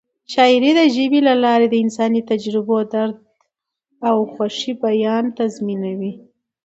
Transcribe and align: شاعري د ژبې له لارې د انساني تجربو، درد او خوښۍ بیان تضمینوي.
شاعري 0.33 0.71
د 0.79 0.81
ژبې 0.95 1.19
له 1.27 1.33
لارې 1.43 1.67
د 1.69 1.75
انساني 1.83 2.21
تجربو، 2.31 2.77
درد 2.93 3.15
او 4.09 4.17
خوښۍ 4.33 4.71
بیان 4.83 5.23
تضمینوي. 5.37 6.13